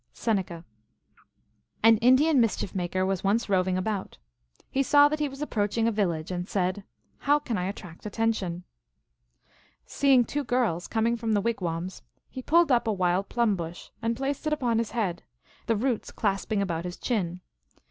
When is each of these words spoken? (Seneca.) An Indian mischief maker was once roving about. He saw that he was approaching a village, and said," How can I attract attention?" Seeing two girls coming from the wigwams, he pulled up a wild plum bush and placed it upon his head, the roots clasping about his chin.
(Seneca.) 0.13 0.65
An 1.83 1.97
Indian 1.97 2.41
mischief 2.41 2.73
maker 2.73 3.05
was 3.05 3.23
once 3.23 3.47
roving 3.47 3.77
about. 3.77 4.17
He 4.67 4.81
saw 4.81 5.07
that 5.07 5.19
he 5.19 5.29
was 5.29 5.43
approaching 5.43 5.87
a 5.87 5.91
village, 5.91 6.31
and 6.31 6.49
said," 6.49 6.83
How 7.27 7.37
can 7.37 7.55
I 7.55 7.65
attract 7.67 8.07
attention?" 8.07 8.63
Seeing 9.85 10.25
two 10.25 10.43
girls 10.43 10.87
coming 10.87 11.17
from 11.17 11.33
the 11.33 11.39
wigwams, 11.39 12.01
he 12.31 12.41
pulled 12.41 12.71
up 12.71 12.87
a 12.87 12.91
wild 12.91 13.29
plum 13.29 13.55
bush 13.55 13.89
and 14.01 14.17
placed 14.17 14.47
it 14.47 14.53
upon 14.53 14.79
his 14.79 14.89
head, 14.89 15.21
the 15.67 15.75
roots 15.75 16.09
clasping 16.11 16.63
about 16.63 16.83
his 16.83 16.97
chin. 16.97 17.41